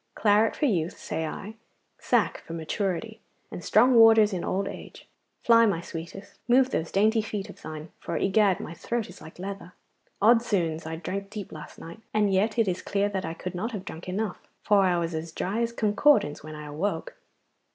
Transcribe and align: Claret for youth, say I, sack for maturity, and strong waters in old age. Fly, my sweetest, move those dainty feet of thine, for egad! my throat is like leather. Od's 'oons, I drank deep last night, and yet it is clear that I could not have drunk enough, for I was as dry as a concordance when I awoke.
Claret 0.15 0.55
for 0.55 0.65
youth, 0.65 0.97
say 0.97 1.27
I, 1.27 1.53
sack 1.99 2.39
for 2.39 2.53
maturity, 2.53 3.21
and 3.51 3.63
strong 3.63 3.93
waters 3.93 4.33
in 4.33 4.43
old 4.43 4.67
age. 4.67 5.07
Fly, 5.43 5.67
my 5.67 5.79
sweetest, 5.79 6.39
move 6.47 6.71
those 6.71 6.91
dainty 6.91 7.21
feet 7.21 7.51
of 7.51 7.61
thine, 7.61 7.89
for 7.99 8.17
egad! 8.17 8.59
my 8.59 8.73
throat 8.73 9.09
is 9.09 9.21
like 9.21 9.37
leather. 9.37 9.73
Od's 10.19 10.51
'oons, 10.53 10.87
I 10.87 10.95
drank 10.95 11.29
deep 11.29 11.51
last 11.51 11.77
night, 11.77 11.99
and 12.15 12.33
yet 12.33 12.57
it 12.57 12.67
is 12.67 12.81
clear 12.81 13.09
that 13.09 13.25
I 13.25 13.35
could 13.35 13.53
not 13.53 13.73
have 13.73 13.85
drunk 13.85 14.09
enough, 14.09 14.39
for 14.63 14.79
I 14.81 14.97
was 14.97 15.13
as 15.13 15.31
dry 15.31 15.61
as 15.61 15.69
a 15.69 15.75
concordance 15.75 16.43
when 16.43 16.55
I 16.55 16.65
awoke. 16.65 17.15